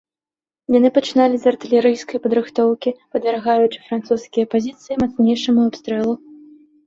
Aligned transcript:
Яны 0.75 0.89
пачыналі 0.95 1.35
з 1.41 1.45
артылерыйскай 1.51 2.21
падрыхтоўкі, 2.23 2.93
падвяргаючы 3.17 3.79
французскія 3.89 4.45
пазіцыі 4.57 4.99
мацнейшаму 5.03 5.61
абстрэлу. 5.73 6.15